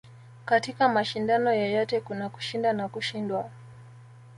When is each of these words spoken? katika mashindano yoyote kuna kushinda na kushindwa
katika 0.45 0.89
mashindano 0.89 1.53
yoyote 1.53 1.99
kuna 2.01 2.29
kushinda 2.29 2.73
na 2.73 2.89
kushindwa 2.89 3.51